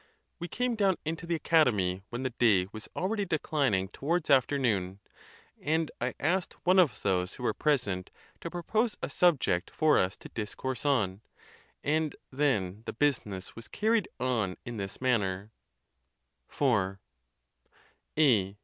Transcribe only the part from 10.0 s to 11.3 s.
to dis course on;